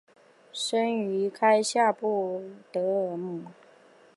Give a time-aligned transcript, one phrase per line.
[0.51, 2.41] 生于兰开夏郡奥尔
[2.73, 3.45] 德姆。